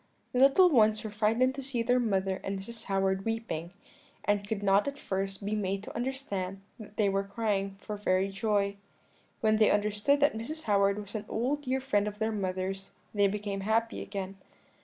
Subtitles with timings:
[0.31, 2.85] "The little ones were frightened to see their mother and Mrs.
[2.85, 3.71] Howard weeping,
[4.25, 8.29] and could not at first be made to understand that they were crying for very
[8.29, 8.77] joy.
[9.41, 10.63] When they understood that Mrs.
[10.63, 14.37] Howard was an old dear friend of their mother's, they became happy again.